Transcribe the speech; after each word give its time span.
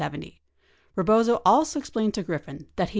Rebozo 0.95 1.43
also 1.45 1.77
ex 1.79 1.91
plained 1.91 2.15
to 2.15 2.23
Griffin 2.23 2.65
that 2.75 2.85
he. 2.89 2.89